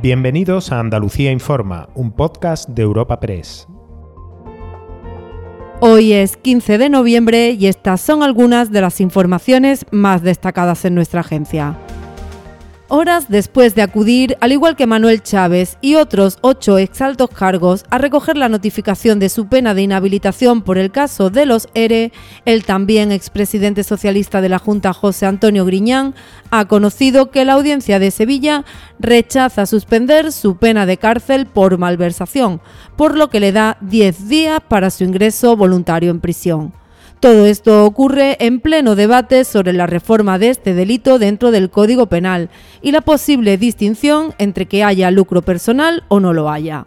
Bienvenidos 0.00 0.70
a 0.70 0.78
Andalucía 0.78 1.32
Informa, 1.32 1.88
un 1.96 2.12
podcast 2.12 2.68
de 2.68 2.82
Europa 2.82 3.18
Press. 3.18 3.66
Hoy 5.80 6.12
es 6.12 6.36
15 6.36 6.78
de 6.78 6.88
noviembre 6.88 7.50
y 7.50 7.66
estas 7.66 8.00
son 8.00 8.22
algunas 8.22 8.70
de 8.70 8.80
las 8.80 9.00
informaciones 9.00 9.86
más 9.90 10.22
destacadas 10.22 10.84
en 10.84 10.94
nuestra 10.94 11.22
agencia. 11.22 11.76
Horas 12.90 13.26
después 13.28 13.74
de 13.74 13.82
acudir, 13.82 14.38
al 14.40 14.50
igual 14.50 14.74
que 14.74 14.86
Manuel 14.86 15.22
Chávez 15.22 15.76
y 15.82 15.96
otros 15.96 16.38
ocho 16.40 16.78
exaltos 16.78 17.28
cargos, 17.28 17.84
a 17.90 17.98
recoger 17.98 18.38
la 18.38 18.48
notificación 18.48 19.18
de 19.18 19.28
su 19.28 19.46
pena 19.46 19.74
de 19.74 19.82
inhabilitación 19.82 20.62
por 20.62 20.78
el 20.78 20.90
caso 20.90 21.28
de 21.28 21.44
los 21.44 21.68
ERE, 21.74 22.12
el 22.46 22.64
también 22.64 23.12
expresidente 23.12 23.84
socialista 23.84 24.40
de 24.40 24.48
la 24.48 24.58
Junta 24.58 24.94
José 24.94 25.26
Antonio 25.26 25.66
Griñán 25.66 26.14
ha 26.50 26.64
conocido 26.64 27.30
que 27.30 27.44
la 27.44 27.52
audiencia 27.52 27.98
de 27.98 28.10
Sevilla 28.10 28.64
rechaza 28.98 29.66
suspender 29.66 30.32
su 30.32 30.56
pena 30.56 30.86
de 30.86 30.96
cárcel 30.96 31.44
por 31.44 31.76
malversación, 31.76 32.62
por 32.96 33.18
lo 33.18 33.28
que 33.28 33.40
le 33.40 33.52
da 33.52 33.76
10 33.82 34.30
días 34.30 34.60
para 34.66 34.88
su 34.88 35.04
ingreso 35.04 35.58
voluntario 35.58 36.10
en 36.10 36.20
prisión. 36.20 36.72
Todo 37.20 37.46
esto 37.46 37.84
ocurre 37.84 38.36
en 38.38 38.60
pleno 38.60 38.94
debate 38.94 39.42
sobre 39.44 39.72
la 39.72 39.86
reforma 39.86 40.38
de 40.38 40.50
este 40.50 40.72
delito 40.72 41.18
dentro 41.18 41.50
del 41.50 41.68
Código 41.68 42.06
Penal 42.06 42.48
y 42.80 42.92
la 42.92 43.00
posible 43.00 43.58
distinción 43.58 44.34
entre 44.38 44.66
que 44.66 44.84
haya 44.84 45.10
lucro 45.10 45.42
personal 45.42 46.04
o 46.06 46.20
no 46.20 46.32
lo 46.32 46.48
haya 46.48 46.86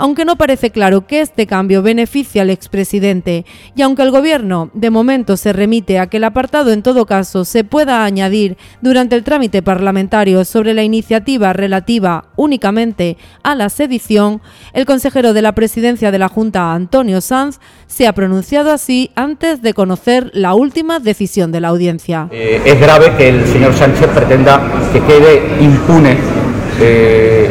aunque 0.00 0.24
no 0.24 0.36
parece 0.36 0.70
claro 0.70 1.06
que 1.06 1.20
este 1.20 1.46
cambio 1.46 1.82
beneficie 1.82 2.40
al 2.40 2.48
expresidente 2.48 3.44
y 3.76 3.82
aunque 3.82 4.02
el 4.02 4.10
Gobierno 4.10 4.70
de 4.72 4.88
momento 4.88 5.36
se 5.36 5.52
remite 5.52 5.98
a 5.98 6.06
que 6.06 6.16
el 6.16 6.24
apartado 6.24 6.72
en 6.72 6.82
todo 6.82 7.04
caso 7.04 7.44
se 7.44 7.64
pueda 7.64 8.02
añadir 8.02 8.56
durante 8.80 9.14
el 9.14 9.24
trámite 9.24 9.62
parlamentario 9.62 10.46
sobre 10.46 10.72
la 10.72 10.82
iniciativa 10.82 11.52
relativa 11.52 12.24
únicamente 12.36 13.18
a 13.42 13.54
la 13.54 13.68
sedición, 13.68 14.40
el 14.72 14.86
consejero 14.86 15.34
de 15.34 15.42
la 15.42 15.54
presidencia 15.54 16.10
de 16.10 16.18
la 16.18 16.28
Junta, 16.28 16.72
Antonio 16.72 17.20
Sanz, 17.20 17.60
se 17.86 18.06
ha 18.06 18.14
pronunciado 18.14 18.72
así 18.72 19.10
antes 19.16 19.60
de 19.60 19.74
conocer 19.74 20.30
la 20.32 20.54
última 20.54 20.98
decisión 20.98 21.52
de 21.52 21.60
la 21.60 21.68
audiencia. 21.68 22.26
Eh, 22.30 22.62
es 22.64 22.80
grave 22.80 23.14
que 23.18 23.28
el 23.28 23.46
señor 23.46 23.74
Sánchez 23.74 24.08
pretenda 24.14 24.62
que 24.94 25.00
quede 25.02 25.62
impune 25.62 26.39
eh, 26.80 27.50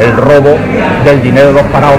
el, 0.00 0.16
robo 0.16 0.56
del 1.04 1.22
dinero 1.22 1.48
de 1.48 1.52
los 1.54 1.62
parados 1.64 1.98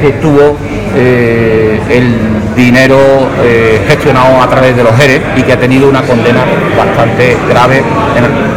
que 0.00 0.10
tuvo 0.12 0.56
eh, 0.96 1.78
el 1.90 2.54
dinero 2.56 2.96
eh, 3.42 3.80
gestionado 3.86 4.40
a 4.40 4.48
través 4.48 4.76
de 4.76 4.82
los 4.82 4.98
ERE 4.98 5.20
y 5.36 5.42
que 5.42 5.52
ha 5.52 5.58
tenido 5.58 5.88
una 5.88 6.02
condena 6.02 6.44
bastante 6.76 7.36
grave 7.48 7.82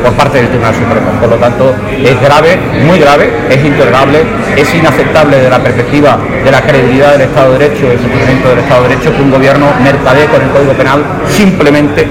por 0.03 0.13
parte 0.13 0.37
del 0.37 0.47
Tribunal 0.47 0.73
Supremo. 0.75 1.11
Por 1.19 1.29
lo 1.29 1.35
tanto, 1.35 1.75
es 2.03 2.21
grave, 2.21 2.57
muy 2.85 2.99
grave, 2.99 3.29
es 3.49 3.63
intolerable, 3.63 4.23
es 4.55 4.73
inaceptable 4.73 5.37
desde 5.37 5.49
la 5.49 5.59
perspectiva 5.59 6.17
de 6.43 6.51
la 6.51 6.61
credibilidad 6.61 7.13
del 7.13 7.21
Estado 7.21 7.53
de 7.53 7.59
Derecho, 7.59 7.87
del 7.87 7.97
cumplimiento 7.97 8.49
del 8.49 8.59
Estado 8.59 8.83
de 8.83 8.89
Derecho, 8.89 9.15
que 9.15 9.21
un 9.21 9.31
gobierno 9.31 9.67
mercadee 9.83 10.25
con 10.27 10.41
el 10.41 10.49
Código 10.49 10.73
Penal 10.73 11.03
simplemente 11.29 12.07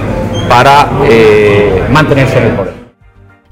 para 0.49 0.89
mantenerse 1.91 2.39
en 2.39 2.45
el 2.45 2.51
poder. 2.53 2.84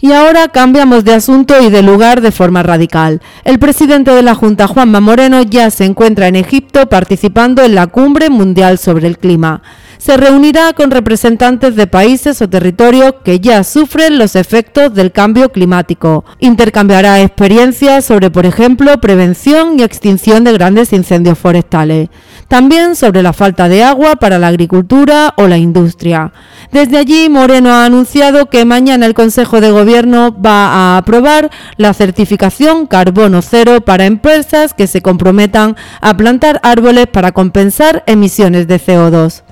Y 0.03 0.11
ahora 0.11 0.49
cambiamos 0.49 1.05
de 1.05 1.15
asunto 1.15 1.55
y 1.63 1.71
de 1.71 1.81
lugar 1.81 2.23
de 2.23 2.33
forma 2.33 2.65
radical. 2.65 3.23
El 3.45 3.61
presidente 3.61 4.11
de 4.11 4.25
la 4.25 4.35
Junta, 4.35 4.67
Juanma 4.67 4.99
Moreno, 4.99 5.43
ya 5.43 5.71
se 5.71 5.85
encuentra 5.85 6.27
en 6.27 6.35
Egipto 6.35 6.89
participando 6.89 7.63
en 7.63 7.77
la 7.77 7.87
Cumbre 7.87 8.29
Mundial 8.29 8.79
sobre 8.79 9.07
el 9.07 9.17
Clima 9.17 9.63
se 10.03 10.17
reunirá 10.17 10.73
con 10.73 10.91
representantes 10.91 11.77
de 11.77 11.87
países 11.87 12.43
o 12.43 12.49
territorios 12.49 13.15
que 13.25 13.39
ya 13.39 13.63
sufren 13.63 14.19
los 14.19 14.35
efectos 14.35 14.93
del 14.93 15.13
cambio 15.13 15.53
climático. 15.53 16.25
Intercambiará 16.41 17.21
experiencias 17.21 18.07
sobre, 18.07 18.29
por 18.29 18.45
ejemplo, 18.45 19.01
prevención 19.01 19.79
y 19.79 19.85
extinción 19.85 20.43
de 20.43 20.55
grandes 20.55 20.93
incendios 20.93 21.39
forestales. 21.39 22.09
También 22.49 22.97
sobre 22.97 23.23
la 23.23 23.33
falta 23.33 23.69
de 23.69 23.85
agua 23.85 24.17
para 24.17 24.41
la 24.41 24.49
agricultura 24.49 25.35
o 25.37 25.47
la 25.47 25.57
industria. 25.57 26.33
Desde 26.73 26.99
allí, 26.99 27.29
Moreno 27.29 27.71
ha 27.71 27.85
anunciado 27.85 28.47
que 28.47 28.65
mañana 28.65 29.07
el 29.07 29.15
Consejo 29.15 29.61
de 29.61 29.71
Gobierno 29.71 30.37
va 30.37 30.67
a 30.67 30.97
aprobar 30.97 31.49
la 31.77 31.95
certificación 31.95 32.89
carbono 32.89 33.41
cero 33.41 33.83
para 33.83 34.07
empresas 34.07 34.75
que 34.75 34.89
se 34.89 35.01
comprometan 35.01 35.77
a 36.01 36.17
plantar 36.17 36.59
árboles 36.65 37.07
para 37.07 37.31
compensar 37.31 38.03
emisiones 38.09 38.67
de 38.67 38.81
CO2 38.81 39.43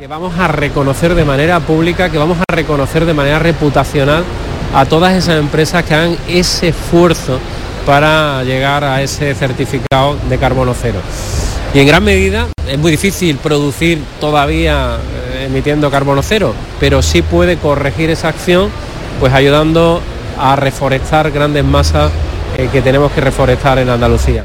a 0.41 0.49
reconocer 0.49 1.15
de 1.15 1.25
manera 1.25 1.61
pública, 1.61 2.11
que 2.11 2.19
vamos 2.19 2.39
a 2.39 2.55
reconocer 2.55 3.05
de 3.05 3.15
manera 3.15 3.39
reputacional 3.39 4.25
a 4.75 4.85
todas 4.87 5.15
esas 5.15 5.39
empresas 5.39 5.85
que 5.85 5.95
hagan 5.95 6.17
ese 6.29 6.69
esfuerzo 6.69 7.39
para 7.87 8.43
llegar 8.45 8.85
a 8.85 9.03
ese 9.03 9.35
certificado 9.35 10.17
de 10.29 10.39
carbono 10.39 10.75
cero. 10.81 11.01
Y 11.75 11.81
en 11.81 11.87
gran 11.87 12.05
medida 12.05 12.49
es 12.67 12.79
muy 12.79 12.91
difícil 12.91 13.37
producir 13.37 14.03
todavía 14.21 14.97
eh, 15.35 15.47
emitiendo 15.47 15.91
carbono 15.91 16.23
cero, 16.23 16.55
pero 16.79 17.03
sí 17.03 17.23
puede 17.23 17.57
corregir 17.57 18.11
esa 18.11 18.29
acción 18.29 18.71
pues 19.19 19.33
ayudando 19.33 20.01
a 20.39 20.57
reforestar 20.57 21.31
grandes 21.31 21.65
masas 21.65 22.11
eh, 22.57 22.69
que 22.73 22.83
tenemos 22.83 23.13
que 23.13 23.21
reforestar 23.21 23.79
en 23.79 23.89
Andalucía. 23.89 24.45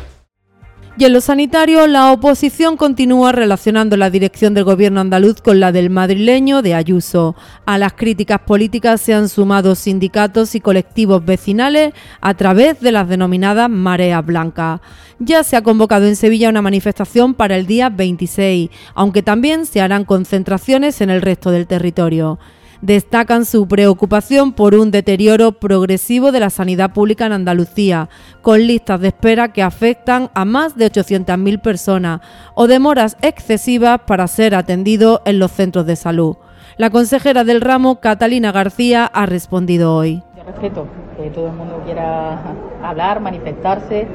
Y 0.97 1.03
en 1.03 1.11
lo 1.11 1.19
sanitario, 1.19 1.87
la 1.87 2.13
oposición 2.13 2.77
continúa 2.77 3.33
relacionando 3.33 3.97
la 3.97 4.09
dirección 4.09 4.53
del 4.53 4.63
gobierno 4.63 5.01
andaluz 5.01 5.41
con 5.41 5.59
la 5.59 5.73
del 5.73 5.89
madrileño 5.89 6.61
de 6.61 6.73
Ayuso. 6.73 7.35
A 7.65 7.77
las 7.77 7.91
críticas 7.91 8.39
políticas 8.39 9.01
se 9.01 9.13
han 9.13 9.27
sumado 9.27 9.75
sindicatos 9.75 10.55
y 10.55 10.61
colectivos 10.61 11.25
vecinales 11.25 11.93
a 12.21 12.33
través 12.35 12.79
de 12.79 12.93
las 12.93 13.09
denominadas 13.09 13.69
mareas 13.69 14.25
blancas. 14.25 14.79
Ya 15.19 15.43
se 15.43 15.57
ha 15.57 15.63
convocado 15.63 16.07
en 16.07 16.15
Sevilla 16.15 16.47
una 16.47 16.61
manifestación 16.61 17.33
para 17.33 17.57
el 17.57 17.67
día 17.67 17.89
26, 17.89 18.69
aunque 18.93 19.21
también 19.21 19.65
se 19.65 19.81
harán 19.81 20.05
concentraciones 20.05 21.01
en 21.01 21.09
el 21.09 21.21
resto 21.21 21.51
del 21.51 21.67
territorio 21.67 22.39
destacan 22.81 23.45
su 23.45 23.67
preocupación 23.67 24.53
por 24.53 24.75
un 24.75 24.91
deterioro 24.91 25.53
progresivo 25.53 26.31
de 26.31 26.39
la 26.39 26.49
sanidad 26.49 26.91
pública 26.91 27.25
en 27.25 27.33
Andalucía, 27.33 28.09
con 28.41 28.65
listas 28.65 28.99
de 29.01 29.09
espera 29.09 29.53
que 29.53 29.63
afectan 29.63 30.29
a 30.33 30.45
más 30.45 30.75
de 30.75 30.91
800.000 30.91 31.61
personas 31.61 32.21
o 32.53 32.67
demoras 32.67 33.17
excesivas 33.21 34.01
para 34.05 34.27
ser 34.27 34.55
atendido 34.55 35.21
en 35.25 35.39
los 35.39 35.51
centros 35.51 35.85
de 35.85 35.95
salud. 35.95 36.37
La 36.77 36.89
consejera 36.89 37.43
del 37.43 37.61
ramo, 37.61 38.01
Catalina 38.01 38.51
García, 38.51 39.05
ha 39.05 39.25
respondido 39.25 39.95
hoy. 39.95 40.21
Respeto 40.45 40.87
que 41.17 41.29
todo 41.29 41.47
el 41.47 41.53
mundo 41.53 41.81
quiera 41.85 42.39
hablar, 42.83 43.21
manifestarse, 43.21 44.07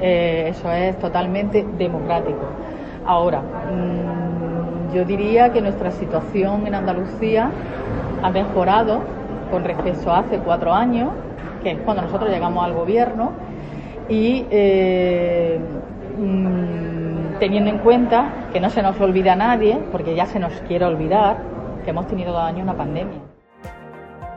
eh, 0.00 0.48
eso 0.48 0.70
es 0.72 0.98
totalmente 0.98 1.66
democrático. 1.78 2.40
Ahora, 3.06 3.40
mm, 3.40 4.13
yo 4.94 5.04
diría 5.04 5.52
que 5.52 5.60
nuestra 5.60 5.90
situación 5.90 6.66
en 6.66 6.74
Andalucía 6.74 7.50
ha 8.22 8.30
mejorado 8.30 9.00
con 9.50 9.64
respecto 9.64 10.10
a 10.10 10.20
hace 10.20 10.38
cuatro 10.38 10.72
años, 10.72 11.10
que 11.62 11.72
es 11.72 11.78
cuando 11.80 12.02
nosotros 12.02 12.30
llegamos 12.30 12.64
al 12.64 12.72
gobierno, 12.72 13.32
y 14.08 14.46
eh, 14.50 15.58
mm, 16.18 17.38
teniendo 17.38 17.70
en 17.70 17.78
cuenta 17.78 18.48
que 18.52 18.60
no 18.60 18.70
se 18.70 18.82
nos 18.82 19.00
olvida 19.00 19.32
a 19.32 19.36
nadie, 19.36 19.78
porque 19.90 20.14
ya 20.14 20.26
se 20.26 20.38
nos 20.38 20.52
quiere 20.68 20.84
olvidar, 20.84 21.38
que 21.84 21.90
hemos 21.90 22.06
tenido 22.06 22.32
dos 22.32 22.42
años 22.42 22.62
una 22.62 22.76
pandemia. 22.76 23.18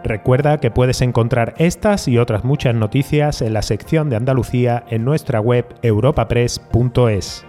Recuerda 0.03 0.59
que 0.59 0.71
puedes 0.71 1.01
encontrar 1.01 1.53
estas 1.57 2.07
y 2.07 2.17
otras 2.17 2.43
muchas 2.43 2.75
noticias 2.75 3.41
en 3.41 3.53
la 3.53 3.61
sección 3.61 4.09
de 4.09 4.15
Andalucía 4.15 4.83
en 4.89 5.03
nuestra 5.03 5.39
web 5.39 5.65
europapress.es. 5.81 7.45